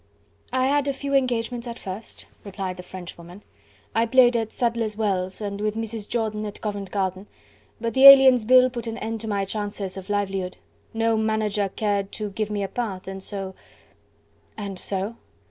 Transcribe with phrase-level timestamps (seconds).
[0.51, 3.43] "I had a few engagements at first," replied the Frenchwoman.
[3.93, 6.09] "I played at Sadler's Wells and with Mrs.
[6.09, 7.27] Jordan at Covent Garden,
[7.79, 10.57] but the Aliens' Bill put an end to my chances of livelihood.
[10.91, 13.53] No manager cared to give me a part, and so..."
[14.57, 15.17] "And so?"